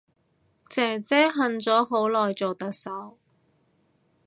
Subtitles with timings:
[0.67, 3.19] 姐姐恨咗好耐做特首